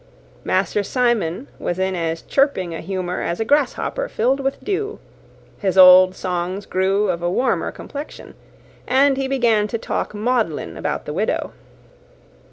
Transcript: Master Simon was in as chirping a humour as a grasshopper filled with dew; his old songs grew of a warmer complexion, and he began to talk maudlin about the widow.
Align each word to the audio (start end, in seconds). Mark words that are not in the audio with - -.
Master 0.43 0.81
Simon 0.81 1.47
was 1.59 1.77
in 1.77 1.93
as 1.95 2.23
chirping 2.23 2.73
a 2.73 2.81
humour 2.81 3.21
as 3.21 3.39
a 3.39 3.45
grasshopper 3.45 4.09
filled 4.09 4.39
with 4.39 4.63
dew; 4.63 4.97
his 5.59 5.77
old 5.77 6.15
songs 6.15 6.65
grew 6.65 7.09
of 7.11 7.21
a 7.21 7.29
warmer 7.29 7.71
complexion, 7.71 8.33
and 8.87 9.15
he 9.15 9.27
began 9.27 9.67
to 9.67 9.77
talk 9.77 10.15
maudlin 10.15 10.75
about 10.75 11.05
the 11.05 11.13
widow. 11.13 11.51